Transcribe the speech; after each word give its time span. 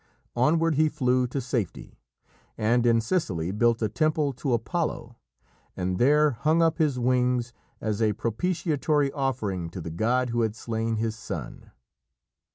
Onward 0.35 0.73
he 0.73 0.89
flew 0.89 1.27
to 1.27 1.39
safety, 1.39 1.99
and 2.57 2.87
in 2.87 3.01
Sicily 3.01 3.51
built 3.51 3.83
a 3.83 3.87
temple 3.87 4.33
to 4.33 4.51
Apollo, 4.53 5.15
and 5.77 5.99
there 5.99 6.31
hung 6.31 6.59
up 6.59 6.79
his 6.79 6.97
wings 6.97 7.53
as 7.79 8.01
a 8.01 8.13
propitiatory 8.13 9.11
offering 9.11 9.69
to 9.69 9.79
the 9.79 9.91
god 9.91 10.31
who 10.31 10.41
had 10.41 10.55
slain 10.55 10.95
his 10.95 11.15
son. 11.15 11.69